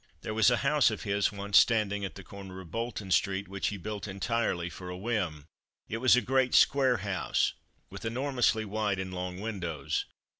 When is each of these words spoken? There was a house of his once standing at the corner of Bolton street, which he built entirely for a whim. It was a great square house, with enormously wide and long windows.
There 0.21 0.33
was 0.33 0.49
a 0.49 0.57
house 0.65 0.89
of 0.89 1.03
his 1.03 1.31
once 1.31 1.59
standing 1.59 2.03
at 2.03 2.15
the 2.15 2.23
corner 2.23 2.59
of 2.59 2.71
Bolton 2.71 3.11
street, 3.11 3.47
which 3.47 3.67
he 3.67 3.77
built 3.77 4.07
entirely 4.07 4.67
for 4.67 4.89
a 4.89 4.97
whim. 4.97 5.45
It 5.87 5.97
was 5.97 6.15
a 6.15 6.21
great 6.21 6.55
square 6.55 6.97
house, 7.05 7.53
with 7.91 8.03
enormously 8.03 8.65
wide 8.65 8.97
and 8.97 9.13
long 9.13 9.39
windows. 9.39 10.05